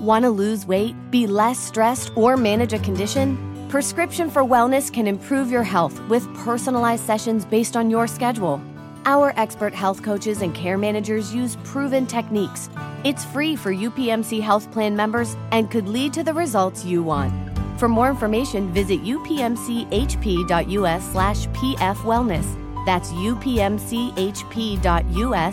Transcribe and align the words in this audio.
Want 0.00 0.24
to 0.24 0.30
lose 0.30 0.64
weight, 0.64 0.96
be 1.10 1.26
less 1.26 1.58
stressed, 1.58 2.10
or 2.16 2.38
manage 2.38 2.72
a 2.72 2.78
condition? 2.78 3.36
Prescription 3.68 4.30
for 4.30 4.42
Wellness 4.42 4.90
can 4.90 5.06
improve 5.06 5.50
your 5.50 5.62
health 5.62 6.00
with 6.08 6.26
personalized 6.36 7.04
sessions 7.04 7.44
based 7.44 7.76
on 7.76 7.90
your 7.90 8.06
schedule. 8.06 8.62
Our 9.04 9.34
expert 9.36 9.74
health 9.74 10.02
coaches 10.02 10.40
and 10.40 10.54
care 10.54 10.78
managers 10.78 11.34
use 11.34 11.58
proven 11.64 12.06
techniques. 12.06 12.70
It's 13.04 13.26
free 13.26 13.56
for 13.56 13.74
UPMC 13.74 14.40
Health 14.40 14.72
Plan 14.72 14.96
members 14.96 15.36
and 15.52 15.70
could 15.70 15.86
lead 15.86 16.14
to 16.14 16.24
the 16.24 16.32
results 16.32 16.82
you 16.82 17.02
want. 17.02 17.34
For 17.78 17.88
more 17.88 18.08
information, 18.08 18.72
visit 18.72 19.04
upmchp.us 19.04 21.04
slash 21.12 21.46
pfwellness. 21.48 22.86
That's 22.86 23.10
upmchp.us 23.10 23.76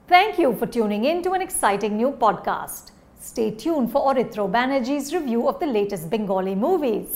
Thank 0.10 0.38
you 0.38 0.54
for 0.54 0.68
tuning 0.68 1.06
in 1.06 1.22
to 1.24 1.32
an 1.32 1.42
exciting 1.42 1.96
new 1.96 2.12
podcast. 2.23 2.91
Stay 3.20 3.52
tuned 3.52 3.90
for 3.91 4.02
Orithro 4.10 4.52
Banerjee's 4.52 5.14
review 5.14 5.48
of 5.48 5.60
the 5.62 5.70
latest 5.77 6.05
Bengali 6.14 6.55
movies. 6.66 7.10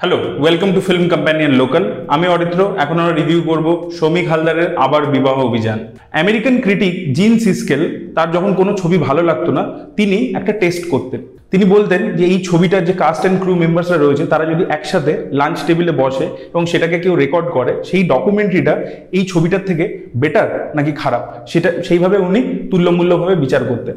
Hello 0.00 0.16
welcome 0.42 0.70
to 0.76 0.80
film 0.86 1.04
companion 1.12 1.52
local 1.62 1.84
আমি 2.14 2.26
অরিত্র 2.34 2.60
এখন 2.82 2.96
আমরা 3.02 3.14
review 3.20 3.40
করব 3.50 3.66
শ্রমিক 3.96 4.26
হালদারের 4.32 4.68
আবার 4.84 5.02
বিবাহ 5.14 5.36
অভিযান 5.48 5.78
American 6.22 6.54
critic 6.64 6.94
জিন 7.16 7.32
সিস্কেল 7.46 7.82
তার 8.16 8.28
যখন 8.36 8.50
কোনো 8.60 8.72
ছবি 8.80 8.96
ভালো 9.06 9.22
লাগতো 9.30 9.50
না, 9.58 9.62
তিনি 9.98 10.18
একটা 10.38 10.52
টেস্ট 10.62 10.82
করতেন 10.92 11.20
তিনি 11.54 11.66
বলতেন 11.76 12.02
যে 12.18 12.24
এই 12.32 12.38
ছবিটার 12.48 12.86
যে 12.88 12.94
কাস্ট 13.02 13.22
অ্যান্ড 13.24 13.38
ক্রু 13.42 13.52
মেম্বার্সরা 13.62 13.98
রয়েছে 13.98 14.24
তারা 14.32 14.44
যদি 14.52 14.64
একসাথে 14.76 15.12
লাঞ্চ 15.40 15.58
টেবিলে 15.66 15.92
বসে 16.02 16.26
এবং 16.52 16.62
সেটাকে 16.72 16.96
কেউ 17.04 17.14
রেকর্ড 17.22 17.48
করে, 17.56 17.72
সেই 17.88 18.02
ডকুমেন্টারিটা 18.12 18.74
এই 19.16 19.22
ছবিটার 19.32 19.66
থেকে 19.68 19.84
বেটার 20.22 20.48
নাকি 20.76 20.92
খারাপ? 21.02 21.22
সেটা 21.52 21.68
সেইভাবে 21.86 22.16
উনি 22.28 22.40
তুল্যমূল্যভাবে 22.70 23.34
বিচার 23.44 23.62
করতেন। 23.70 23.96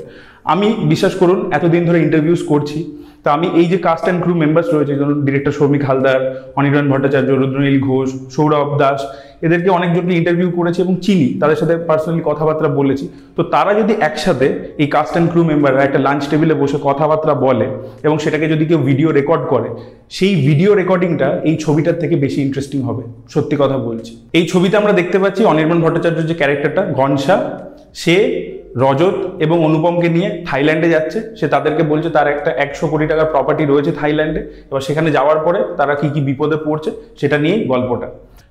আমি 0.54 0.68
বিশ্বাস 0.92 1.14
করুন, 1.22 1.40
এতদিন 1.58 1.82
ধরে 1.90 2.00
ইন্টারভিউস 2.06 2.42
করছি। 2.52 2.80
তো 3.24 3.28
আমি 3.38 3.48
এই 3.60 3.68
যে 3.72 3.78
কাস্ট 3.88 4.06
অ্যান্ড 4.06 4.22
ক্রু 4.24 4.34
মেম্বার্স 4.44 4.68
রয়েছে, 4.76 4.94
যেমন 5.00 5.16
ডিরেক্টর 5.28 5.54
সৌমিক 5.60 5.82
হালদার 5.88 6.22
অনিরণ 6.60 6.86
ভট্টাচার্য, 6.92 7.30
রুদ্রনীল 7.42 7.78
ঘোষ, 7.88 8.10
সৌরভ 8.36 8.70
দাস, 8.82 9.00
এদেরকে 9.46 9.70
অনেকজনকে 9.78 10.14
ইন্টারভিউ 10.20 10.50
করেছি 10.58 10.80
এবং 10.86 10.94
চিনি, 11.06 11.28
তাদের 11.42 11.58
সাথে 11.62 11.74
পার্সোনালি 11.90 12.24
কথাবার্তা 12.30 12.70
বলেছি। 12.80 13.06
তো 13.38 13.42
তারা 13.54 13.72
যদি 13.80 13.94
একসাথে 14.10 14.48
এই 14.82 14.88
কাস্ট 14.96 15.14
অ্যান্ড 15.16 15.30
ক্রু 15.32 15.42
মেম্বাররা 15.52 15.82
একটা 15.88 16.00
লাঞ্চ 16.08 16.24
টেবিলে 16.32 16.56
বসে 16.62 16.78
কথাবার্তা 16.88 17.34
বলে 17.46 17.68
এবং 18.08 18.16
সেটাকে 18.24 18.46
যদি 18.54 18.64
কেউ 18.70 18.80
ভিডিও 18.90 19.10
রেকর্ড 19.20 19.44
করে, 19.54 19.70
সেই 20.18 20.34
ভিডিও 20.48 20.72
রেকর্ডিংটা 20.82 21.28
এই 21.50 21.56
ছবিটার 21.64 22.00
থেকে 22.02 22.16
বেশি 22.26 22.40
ইন্টারেস্টিং 22.46 22.80
হবে, 22.88 23.04
সত্যি 23.34 23.56
কথা 23.62 23.78
বলছি। 23.88 24.12
এই 24.38 24.44
ছবিতে 24.52 24.76
আমরা 24.82 24.94
দেখতে 25.00 25.18
পাচ্ছি 25.24 25.42
অনির্বাণ 25.52 25.80
ভট্টাচার্য 25.86 26.20
যে 26.30 26.36
ক্যারেক্টারটা 26.40 26.82
ঘনশা, 27.00 27.36
সে 28.02 28.16
রজত 28.76 29.16
এবং 29.40 29.58
অনুপমকে 29.66 30.10
নিয়ে 30.10 30.44
থাইল্যান্ডে 30.46 30.90
যাচ্ছে। 30.90 31.18
সে 31.40 31.48
তাদেরকে 31.48 31.84
বলছে, 31.84 32.10
তার 32.10 32.28
একটা 32.28 32.52
একশো 32.52 32.88
কোটি 32.88 33.06
টাকার 33.08 33.26
প্রপার্টি 33.26 33.66
রয়েছে 33.66 33.92
থাইল্যান্ডে। 33.92 34.42
এবার 34.70 34.82
সেখানে 34.82 35.12
যাওয়ার 35.12 35.40
পরে 35.46 35.60
তারা 35.78 35.96
কি 35.96 36.10
কি 36.10 36.22
বিপদে 36.22 36.58
পড়ছে, 36.66 36.92
সেটা 37.18 37.38
নিয়ে 37.38 37.66
গল্পটা। 37.66 38.08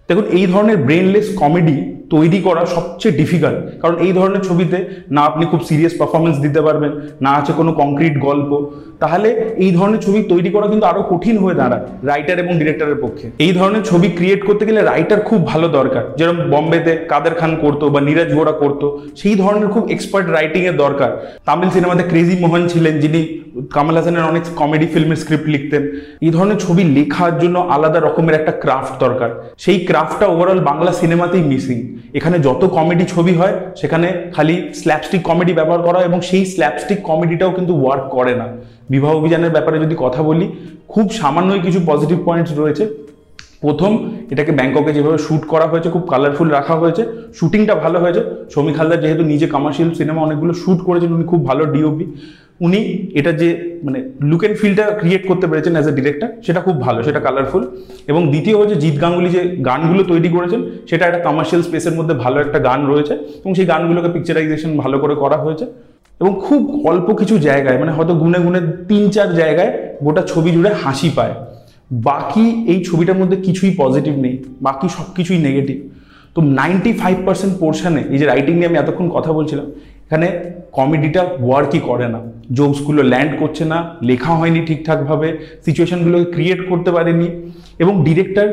দেখুন, 0.08 0.24
এই 0.38 0.46
ধরনের 0.46 0.76
ব্রেনলেস 0.76 1.26
কমেডি 1.36 1.76
তৈরি 2.14 2.38
করা 2.46 2.62
সবচেয়ে 2.76 3.14
ডিফিকাল্ট 3.20 3.58
কারণ 3.82 3.96
এই 4.06 4.12
ধরনের 4.18 4.42
ছবিতে 4.48 4.78
না 5.14 5.20
আপনি 5.30 5.44
খুব 5.52 5.60
সিরিয়াস 5.68 5.94
পারফরমেন্স 6.00 6.36
দিতে 6.44 6.60
পারবেন, 6.66 6.92
না 7.24 7.30
আছে 7.40 7.52
কোনো 7.60 7.70
কংক্রিট 7.80 8.14
গল্প। 8.28 8.50
তাহলে 9.02 9.28
এই 9.64 9.70
ধরনের 9.78 10.00
ছবি 10.06 10.20
তৈরি 10.32 10.50
করা 10.54 10.66
কিন্তু 10.72 10.86
আরও 10.86 11.02
কঠিন 11.12 11.36
হয়ে 11.42 11.56
দাঁড়ায় 11.60 11.82
রাইটার 12.10 12.42
এবং 12.44 12.52
ডিরেক্টরের 12.60 12.98
পক্ষে। 13.04 13.26
এই 13.46 13.52
ধরনের 13.58 13.82
ছবি 13.90 14.08
ক্রিয়েট 14.18 14.40
করতে 14.48 14.64
গেলে 14.68 14.80
রাইটার 14.82 15.20
খুব 15.28 15.40
ভালো 15.52 15.66
দরকার। 15.78 16.04
যেরকম 16.18 16.38
বম্বেতে 16.52 16.92
কাদের 17.12 17.34
খান 17.40 17.52
করতো 17.64 17.84
বা 17.94 18.00
নীরজ 18.00 18.30
গোড়া 18.38 18.54
করতো, 18.62 18.86
সেই 19.20 19.34
ধরনের 19.42 19.68
খুব 19.74 19.84
এক্সপার্ট 19.94 20.26
রাইটিং 20.36 20.62
এর 20.70 20.76
দরকার। 20.84 21.10
তামিল 21.46 21.70
সিনেমাতে 21.76 22.04
ক্রেজি 22.10 22.34
মোহন 22.44 22.62
ছিলেন, 22.72 22.94
যিনি 23.04 23.20
কামাল 23.76 23.96
হাসানের 23.98 24.28
অনেক 24.30 24.42
কমেডি 24.60 24.86
ফিল্মের 24.92 25.20
স্ক্রিপ্ট 25.22 25.46
লিখতেন। 25.54 25.82
এই 26.26 26.30
ধরনের 26.36 26.58
ছবি 26.64 26.82
লেখার 26.96 27.32
জন্য 27.42 27.56
আলাদা 27.74 28.00
রকমের 28.00 28.34
একটা 28.40 28.52
ক্রাফট 28.62 28.94
দরকার। 29.04 29.30
সেই 29.64 29.78
ক্রাফটটা 29.88 30.26
ওভারঅল 30.26 30.60
বাংলা 30.70 30.92
সিনেমাতেই 31.00 31.44
মিসিং 31.52 31.78
এখানে 32.18 32.36
যত 32.38 32.62
কমেডি 32.76 33.04
ছবি 33.14 33.32
হয়, 33.40 33.54
সেখানে 33.80 34.08
খালি 34.34 34.54
স্ল্যাপস্টিক 34.80 35.22
কমেডি 35.28 35.52
ব্যবহার 35.58 35.80
করা 35.86 35.96
হয় 35.98 36.08
এবং 36.10 36.20
সেই 36.28 36.44
স্ল্যাপস্টিক 36.52 36.98
কমেডিটাও 37.08 37.50
কিন্তু 37.56 37.72
ওয়ার্ক 37.82 38.04
করে 38.16 38.34
না। 38.40 38.46
বিবাহ 38.92 39.12
অভিযানের 39.20 39.52
ব্যাপারে 39.56 39.76
যদি 39.84 39.94
কথা 40.04 40.20
বলি, 40.22 40.46
খুব 40.92 41.06
সামান্যই 41.20 41.60
কিছু 41.66 41.80
পজিটিভ 41.90 42.18
পয়েন্টস 42.28 42.52
রয়েছে। 42.62 42.84
প্রথম, 43.64 43.92
এটাকে 44.32 44.52
ব্যাংককে 44.58 44.92
যেভাবে 44.96 45.18
শ্যুট 45.18 45.42
করা 45.52 45.66
হয়েছে, 45.70 45.88
খুব 45.94 46.04
কালারফুল 46.12 46.48
রাখা 46.58 46.74
হয়েছে। 46.82 47.02
শুটিংটা 47.38 47.74
ভালো 47.84 47.98
হয়েছে। 48.02 48.22
শ্রমিক 48.52 48.74
হালদার 48.78 49.00
যেহেতু 49.04 49.22
নিজে 49.32 49.46
কমার্শিয়াল 49.54 49.90
সিনেমা 49.98 50.20
অনেকগুলো 50.26 50.52
শ্যুট 50.62 50.80
করেছেন, 50.88 51.10
উনি 51.16 51.24
খুব 51.32 51.40
ভালো 51.48 51.62
ডিওপি 51.74 52.06
উনি 52.60 52.80
এটা 53.18 53.32
যে 53.40 53.48
মানে 53.86 53.98
লুক 54.30 54.40
অ্যান্ড 54.42 54.56
ফিলটা 54.60 54.84
ক্রিয়েট 55.00 55.22
করতে 55.30 55.46
পেরেছেন 55.50 55.72
অ্যাজ 55.76 55.86
এ 55.90 55.92
ডিরেক্টর 55.98 56.28
সেটা 56.46 56.60
খুব 56.66 56.76
ভালো, 56.86 56.98
সেটা 57.06 57.20
কালারফুল 57.26 57.62
এবং 58.10 58.22
দ্বিতীয় 58.32 58.56
হচ্ছে 58.60 58.76
জিৎ 58.82 58.96
গাঙ্গুলি 59.02 59.28
যে 59.36 59.42
গানগুলো 59.68 60.02
তৈরি 60.12 60.28
করেছেন, 60.36 60.60
সেটা 60.90 61.04
একটা 61.06 61.20
কমার্শিয়াল 61.26 61.62
স্পেসের 61.68 61.94
মধ্যে 61.98 62.14
ভালো 62.24 62.36
একটা 62.44 62.58
গান 62.68 62.80
রয়েছে। 62.92 63.14
এবং 63.42 63.52
সেই 63.58 63.66
গানগুলোকে 63.72 64.08
পিকচারাইজেশন 64.14 64.70
ভালো 64.82 64.96
করে 65.02 65.14
করা 65.22 65.36
হয়েছে। 65.44 65.66
এবং 66.20 66.32
খুব 66.46 66.60
অল্প 66.90 67.08
কিছু 67.20 67.34
জায়গায় 67.48 67.78
মানে 67.82 67.92
হয়তো 67.96 68.14
গুনে 68.22 68.38
গুনে 68.44 68.60
তিন 68.90 69.02
চার 69.14 69.28
জায়গায় 69.40 69.70
গোটা 70.06 70.22
ছবি 70.32 70.50
জুড়ে 70.56 70.70
হাসি 70.82 71.08
পায়। 71.16 71.34
বাকি 71.90 72.44
এই 72.72 72.78
ছবিটার 72.88 73.18
মধ্যে 73.20 73.36
কিছুই 73.46 73.72
পজিটিভ 73.82 74.14
নেই, 74.24 74.34
বাকি 74.66 74.86
সব 74.96 75.06
কিছুই 75.16 75.38
নেগেটিভ 75.46 75.76
তো 76.34 76.40
নাইনটি 76.58 76.90
ফাইভ 77.02 77.16
পার্সেন্ট 77.26 77.52
পোর্শনে 77.62 78.02
এই 78.12 78.18
যে 78.20 78.26
রাইটিং 78.26 78.54
নিয়ে 78.58 78.68
আমি 78.70 78.78
এতক্ষণ 78.78 79.06
কথা 79.16 79.30
বলছিলাম, 79.38 79.66
এখানে 80.06 80.26
কমেডিটা 80.76 81.22
ওয়ার্কই 81.46 81.80
করে 81.88 82.06
না। 82.14 82.20
জোকসগুলো 82.56 83.00
ল্যান্ড 83.12 83.32
করছে 83.40 83.64
না, 83.72 83.78
লেখা 84.08 84.32
হয়নি 84.38 84.60
ঠিকঠাকভাবে 84.68 85.28
সিচুয়েশনগুলোকে 85.66 86.26
ক্রিয়েট 86.34 86.60
করতে 86.70 86.90
পারেনি, 86.96 87.28
এবং 87.82 87.94
ডিরেক্টর 88.06 88.48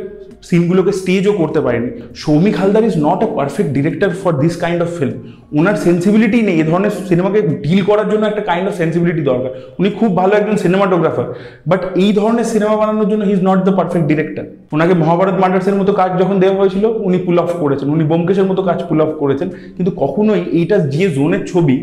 সিনগুলোকে 0.50 0.92
স্টেজও 1.00 1.34
করতে 1.42 1.60
পারেনি। 1.66 1.90
Soumik 2.24 2.56
Haldar 2.60 2.84
is 2.90 2.96
not 3.08 3.20
a 3.26 3.28
perfect 3.38 3.70
director 3.78 4.10
for 4.22 4.32
this 4.44 4.56
kind 4.64 4.80
of 4.86 4.90
film 4.98 5.16
owner 5.60 5.76
sensibility 5.86 6.40
নেই 6.48 6.56
এই 6.62 6.66
ধরনের 6.72 6.94
সিনেমাকে 7.10 7.40
ডিল 7.64 7.82
করার 7.90 8.08
জন্য 8.12 8.24
একটা 8.32 8.44
কাইন্ড 8.50 8.66
অফ 8.70 8.74
সেন্সিবিলিটি 8.82 9.22
দরকার। 9.32 9.52
উনি 9.80 9.90
খুব 10.00 10.10
ভালো 10.20 10.34
একজন 10.40 10.56
সিনেমাটোগ্রাফার 10.64 11.28
বাট 11.70 11.82
এই 12.04 12.12
ধরনের 12.20 12.48
সিনেমা 12.54 12.76
বানানোর 12.82 13.08
জন্য 13.12 13.24
he 13.30 13.34
is 13.38 13.42
not 13.50 13.60
the 13.68 13.74
perfect 13.80 14.06
director 14.12 14.46
ওনাকে 14.76 14.94
মহাভারত 15.02 15.38
মার্ডার্সের 15.44 15.78
মতো 15.82 15.92
কাজ 16.02 16.10
যখন 16.22 16.36
দেওয়া 16.44 16.58
হয়েছিল, 16.60 16.86
উনি 17.08 17.18
পুল 17.26 17.38
অফ 17.44 17.52
করেছেন। 17.64 17.88
উনি 17.96 18.04
বোমকেশের 18.12 18.48
মতো 18.50 18.62
কাজ 18.70 18.80
পুল 18.90 19.00
অফ 19.06 19.12
করেছেন। 19.22 19.48
কিন্তু 19.76 19.92
কখনোই 20.04 20.42
এইটা 20.60 20.76
যে 20.96 21.04
জোনের 21.18 21.44
ছবি 21.52 21.76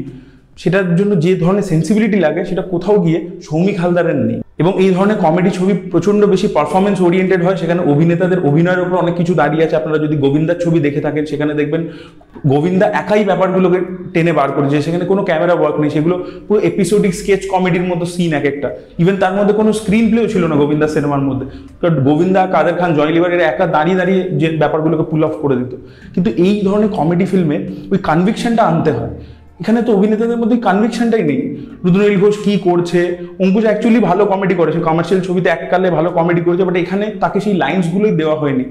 সেটার 0.56 0.96
জন্য 0.96 1.20
যে 1.20 1.36
ধরনের 1.36 1.62
সেন্সিবিলিটি 1.62 2.18
লাগে, 2.20 2.44
সেটা 2.44 2.62
কোথাও 2.62 2.96
গিয়ে 3.04 3.30
সৌমিক 3.42 3.80
হালদারের 3.80 4.16
নেই। 4.16 4.40
এবং 4.58 4.82
এই 4.84 4.90
ধরনের 4.90 5.16
কমেডি 5.16 5.50
ছবি 5.50 5.72
প্রচণ্ড 5.90 6.24
বেশি 6.26 6.48
পারফরমেন্স 6.48 7.00
ওরিয়েন্টেড 7.00 7.44
হয়, 7.44 7.56
সেখানে 7.56 7.80
অভিনেতাদের 7.92 8.38
অভিনয়ের 8.40 8.80
উপর 8.80 8.96
অনেক 8.96 9.14
কিছু 9.16 9.34
দাঁড়িয়ে 9.34 9.64
আছে। 9.64 9.76
আপনারা 9.76 9.98
যদি 9.98 10.16
গোবিন্দার 10.16 10.58
ছবি 10.64 10.80
দেখে 10.80 11.00
থাকেন, 11.00 11.24
সেখানে 11.24 11.54
দেখবেন 11.54 11.88
গোবিন্দা 12.46 12.86
একাই 12.86 13.24
ব্যাপারগুলোকে 13.24 13.78
টেনে 14.14 14.32
বার 14.32 14.52
করেছে। 14.52 14.82
সেখানে 14.82 15.04
কোনো 15.04 15.22
ক্যামেরা 15.24 15.54
ওয়ার্ক 15.54 15.80
নেই, 15.80 15.90
সেগুলো 15.90 16.24
পুরো 16.48 16.60
এপিসোডিক 16.60 17.14
স্কেচ 17.14 17.46
কমেডির 17.46 17.82
মতো 17.82 18.04
সিন 18.06 18.32
এক 18.32 18.44
একটা। 18.44 18.70
ইভেন 18.98 19.16
তার 19.16 19.32
মধ্যে 19.32 19.54
কোনো 19.54 19.72
স্ক্রিন 19.72 20.10
প্লেও 20.10 20.26
ছিল 20.28 20.46
না 20.46 20.56
গোবিন্দা 20.56 20.88
সিনেমার 20.88 21.20
মধ্যে। 21.20 21.46
কারণ 21.80 22.04
গোবিন্দা, 22.04 22.46
কাদের 22.46 22.74
খান 22.74 22.94
জয় 22.94 23.12
লিভার 23.12 23.32
এরা 23.32 23.44
একা 23.44 23.66
দাঁড়িয়ে 23.66 23.96
দাঁড়িয়ে 23.96 24.22
যে 24.22 24.48
ব্যাপারগুলোকে 24.50 25.02
পুল 25.10 25.24
অফ 25.24 25.34
করে 25.42 25.56
দিত। 25.56 25.76
কিন্তু 26.14 26.30
এই 26.36 26.60
ধরনের 26.64 26.88
কমেডি 26.88 27.24
ফিল্মে 27.24 27.68
ওই 27.90 27.98
কনভিকশনটা 27.98 28.62
আনতে 28.62 28.92
হয়। 28.92 29.14
এখানে 29.60 29.80
তো 29.86 29.90
অভিনেতাদের 29.96 30.38
মধ্যে 30.42 30.56
কনভিকশনটাই 30.66 31.24
নেই। 31.30 31.40
রুদ্রনীল 31.84 32.16
ঘোষ 32.22 32.36
কি 32.44 32.54
করছে? 32.68 33.00
অঙ্কুশ 33.42 33.64
অ্যাকচুয়ালি 33.68 34.00
ভালো 34.10 34.22
কমেডি 34.32 34.54
করেছে। 34.60 34.78
কমার্শিয়াল 34.88 35.20
ছবিতে 35.28 35.48
এককালে 35.56 35.88
ভালো 35.96 36.08
কমেডি 36.18 36.42
করেছে 36.46 36.64
বাট 36.68 36.76
এখানে 36.84 37.06
তাকে 37.22 37.38
সেই 37.44 37.54
লাইন্সগুলোই 37.62 38.12
দেওয়া 38.20 38.36
হয়নি। 38.42 38.64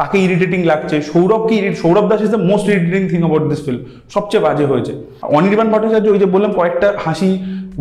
তাকে 0.00 0.16
ইরিটেটিং 0.26 0.60
লাগছে। 0.70 0.96
সৌরভকে 1.10 1.54
ইরিট 1.60 1.76
Sourav 1.82 2.04
Das 2.10 2.20
is 2.24 2.30
the 2.34 2.42
most 2.50 2.66
irritating 2.74 3.02
thing 3.10 3.20
about 3.24 3.44
this 3.50 3.60
film 3.66 3.80
সবচেয়ে 4.14 4.42
বাজে 4.46 4.64
হয়েছে। 4.70 4.92
অনির্বাণ 5.36 5.68
ভট্টাচার্য 5.72 6.06
ওই 6.14 6.18
যে 6.22 6.28
বললাম, 6.34 6.52
কয়েকটা 6.58 6.88
হাসি 7.04 7.30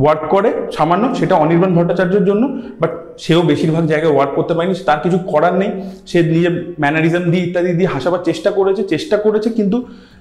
ওয়ার্ক 0.02 0.24
করে 0.34 0.50
সামান্য, 0.78 1.04
সেটা 1.20 1.36
অনির্বাণ 1.44 1.72
ভট্টাচার্যের 1.78 2.26
জন্য 2.30 2.44
বাট 2.82 2.92
সেও 3.24 3.42
বেশিরভাগ 3.52 3.84
জায়গায় 3.92 4.14
ওয়ার্ক 4.16 4.32
করতে 4.38 4.54
পারেনি 4.56 4.76
তার 4.90 5.00
কিছু 5.06 5.18
করার 5.32 5.56
নেই। 5.62 5.72
সে 6.10 6.18
নিজের 6.34 6.54
ম্যানারিজম 6.84 7.24
দিয়ে 7.32 7.44
ইত্যাদি 7.48 7.72
দিয়ে 7.80 7.90
হাসাবার 7.96 8.22
চেষ্টা 8.30 8.50
করেছে 8.58 8.82
চেষ্টা 8.94 9.16
করেছে, 9.26 9.50
কিন্তু 9.58 9.78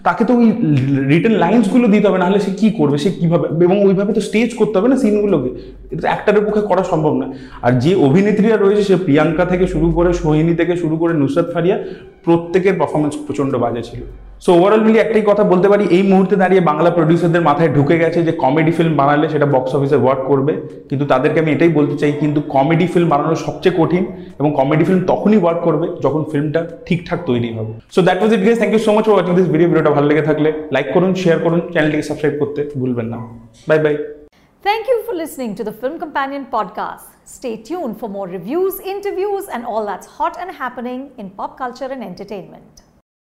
তাকে 0.07 0.23
তো 0.29 0.33
ওই 0.41 0.47
রিটেন 1.13 1.35
লাইন্সগুলো 1.43 1.87
দিতে 1.95 2.07
হবে, 2.09 2.19
নাহলে 2.23 2.41
সে 2.47 2.53
কী 2.61 2.69
করবে, 2.79 2.97
সে 3.05 3.11
কীভাবে, 3.21 3.47
এবং 3.67 3.77
ওইভাবে 3.87 4.13
তো 4.17 4.23
স্টেজ 4.29 4.51
করতে 4.61 4.75
হবে 4.79 4.89
না 4.93 4.97
সিনগুলোকে 5.03 5.51
এটা 5.93 6.07
অ্যাক্টারের 6.11 6.43
পক্ষে 6.47 6.63
করা 6.71 6.83
সম্ভব 6.93 7.13
না। 7.21 7.27
আর 7.67 7.73
যে 7.85 7.93
অভিনেত্রীরা 8.07 8.57
রয়েছে, 8.57 8.83
সে 8.91 8.97
প্রিয়াঙ্কা 9.07 9.45
থেকে 9.53 9.65
শুরু 9.75 9.89
করে, 9.97 10.11
সোহিনী 10.21 10.55
থেকে 10.61 10.75
শুরু 10.83 10.95
করে 11.03 11.13
নুসরাত 11.23 11.49
ফারিয়া, 11.55 11.77
প্রত্যেকের 12.27 12.75
পারফরমেন্স 12.81 13.15
প্রচণ্ড 13.27 13.53
বাজে 13.65 13.83
ছিল। 13.89 14.01
সো 14.45 14.51
ওভারঅল 14.59 14.83
মিলিয়ে 14.87 15.05
একটাই 15.05 15.25
কথা 15.31 15.43
বলতে 15.53 15.69
পারি 15.73 15.85
এই 15.97 16.05
মুহূর্তে 16.11 16.35
দাঁড়িয়ে 16.43 16.63
বাংলা 16.71 16.91
প্রডিউসারদের 16.97 17.47
মাথায় 17.49 17.71
ঢুকে 17.77 17.97
গেছে 18.03 18.19
যে 18.29 18.33
কমেডি 18.43 18.73
ফিল্ম 18.79 18.95
বানালে 19.01 19.27
সেটা 19.33 19.47
বক্স 19.55 19.71
অফিসে 19.77 19.99
ওয়ার্ক 20.03 20.23
করবে। 20.31 20.53
কিন্তু 20.89 21.05
তাদেরকে 21.13 21.39
আমি 21.43 21.51
এটাই 21.57 21.73
বলতে 21.79 21.97
চাই 22.01 22.13
কিন্তু 22.23 22.41
কমেডি 22.55 22.87
ফিল্ম 22.93 23.09
বানানো 23.13 23.35
সবচেয়ে 23.47 23.75
কঠিন 23.81 24.05
এবং 24.41 24.51
কমেডি 24.61 24.85
ফিল্ম 24.89 25.03
তখনই 25.13 25.41
ওয়ার্ক 25.43 25.61
করবে 25.67 25.87
যখন 26.05 26.23
ফিল্মটা 26.31 26.61
ঠিকঠাক 26.87 27.21
তৈরি 27.29 27.51
হবে। 27.57 27.73
So 27.95 28.01
that 28.07 28.19
was 28.21 28.31
it 28.37 28.43
guys 28.47 28.57
thank 28.61 28.73
you 28.75 28.83
so 28.87 28.91
much 28.97 29.05
for 29.09 29.15
watching 29.17 29.33
this 29.39 29.49
video 29.55 29.69
ভিডিওটা 29.71 29.93
ভালো 29.97 30.07
লেগে 30.11 30.25
থাকলে 30.29 30.49
লাইক 30.75 30.87
করুন 30.95 31.11
শেয়ার 31.23 31.39
করুন 31.45 31.61
চ্যানেলটিকে 31.73 32.05
সাবস্ক্রাইব 32.09 32.35
করতে 32.43 32.61
ভুলবেন 32.81 33.07
না। 33.13 33.19
Bye 33.69 33.79
bye 33.85 33.95
Thank 34.65 34.85
you 34.91 34.99
for 35.07 35.15
listening 35.23 35.53
to 35.59 35.63
the 35.69 35.75
Film 35.81 35.95
Companion 36.05 36.43
podcast. 36.57 37.07
Stay 37.39 37.55
tuned 37.69 37.95
for 38.01 38.09
more 38.17 38.29
reviews, 38.37 38.75
interviews, 38.95 39.45
and 39.55 39.63
all 39.71 39.85
that's 39.91 40.09
hot 40.17 40.35
and 40.43 40.51
happening 40.63 41.01
in 41.21 41.27
pop 41.39 41.53
culture 41.63 41.91
and 41.95 42.03
entertainment. 42.11 42.73